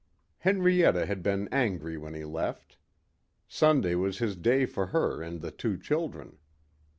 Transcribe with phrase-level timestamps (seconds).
[0.39, 2.77] Henrietta had been angry when he left.
[3.47, 6.39] Sunday was his day for her and the two children.